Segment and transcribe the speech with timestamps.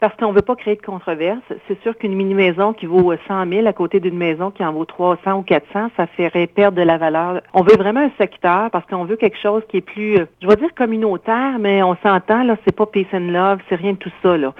[0.00, 1.42] Parce qu'on ne veut pas créer de controverse.
[1.66, 4.84] C'est sûr qu'une mini-maison qui vaut 100 000 à côté d'une maison qui en vaut
[4.84, 7.40] 300 ou 400, ça ferait perdre de la valeur.
[7.52, 10.46] On veut vraiment un secteur parce qu'on veut quelque chose qui est plus, euh, je
[10.46, 13.98] vais dire communautaire, mais on s'entend, là, c'est pas peace and love, c'est rien de
[13.98, 14.52] tout ça, là.